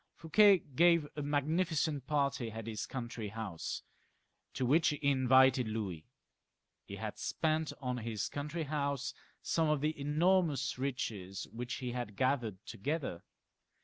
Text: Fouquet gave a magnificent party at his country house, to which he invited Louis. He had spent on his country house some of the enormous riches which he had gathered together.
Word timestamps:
Fouquet 0.15 0.57
gave 0.75 1.07
a 1.15 1.21
magnificent 1.21 2.07
party 2.07 2.49
at 2.51 2.65
his 2.65 2.87
country 2.87 3.27
house, 3.27 3.83
to 4.51 4.65
which 4.65 4.87
he 4.87 4.99
invited 5.03 5.67
Louis. 5.67 6.07
He 6.85 6.95
had 6.95 7.19
spent 7.19 7.71
on 7.79 7.97
his 7.97 8.27
country 8.27 8.63
house 8.63 9.13
some 9.43 9.69
of 9.69 9.79
the 9.81 9.95
enormous 9.99 10.79
riches 10.79 11.45
which 11.53 11.75
he 11.75 11.91
had 11.91 12.15
gathered 12.15 12.65
together. 12.65 13.21